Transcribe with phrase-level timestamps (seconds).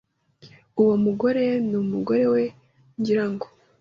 [0.81, 2.43] Uwo mugore numugore we,
[2.99, 3.45] ngira ngo.